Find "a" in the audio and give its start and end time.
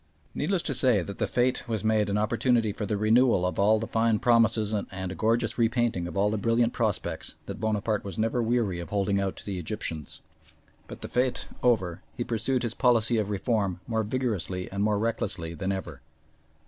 5.11-5.13